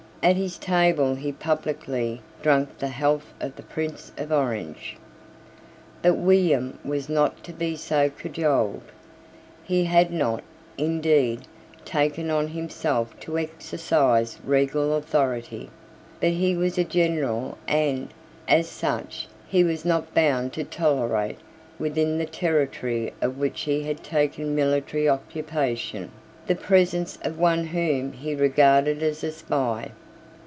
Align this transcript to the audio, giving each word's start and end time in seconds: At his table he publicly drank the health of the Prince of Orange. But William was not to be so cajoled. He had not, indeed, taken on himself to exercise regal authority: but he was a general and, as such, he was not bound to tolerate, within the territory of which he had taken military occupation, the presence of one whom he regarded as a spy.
At 0.23 0.35
his 0.35 0.59
table 0.59 1.15
he 1.15 1.31
publicly 1.31 2.21
drank 2.43 2.77
the 2.77 2.89
health 2.89 3.33
of 3.39 3.55
the 3.55 3.63
Prince 3.63 4.11
of 4.19 4.31
Orange. 4.31 4.95
But 6.03 6.13
William 6.13 6.77
was 6.85 7.09
not 7.09 7.43
to 7.45 7.51
be 7.51 7.75
so 7.75 8.11
cajoled. 8.11 8.83
He 9.63 9.85
had 9.85 10.13
not, 10.13 10.43
indeed, 10.77 11.47
taken 11.85 12.29
on 12.29 12.49
himself 12.49 13.19
to 13.21 13.39
exercise 13.39 14.37
regal 14.45 14.93
authority: 14.95 15.71
but 16.19 16.29
he 16.29 16.55
was 16.55 16.77
a 16.77 16.83
general 16.83 17.57
and, 17.67 18.09
as 18.47 18.67
such, 18.67 19.27
he 19.47 19.63
was 19.63 19.85
not 19.85 20.13
bound 20.13 20.53
to 20.53 20.63
tolerate, 20.63 21.39
within 21.79 22.19
the 22.19 22.27
territory 22.27 23.11
of 23.21 23.39
which 23.39 23.61
he 23.61 23.81
had 23.81 24.03
taken 24.03 24.53
military 24.53 25.09
occupation, 25.09 26.11
the 26.45 26.53
presence 26.53 27.17
of 27.23 27.39
one 27.39 27.65
whom 27.65 28.11
he 28.13 28.35
regarded 28.35 29.01
as 29.01 29.23
a 29.23 29.31
spy. 29.31 29.89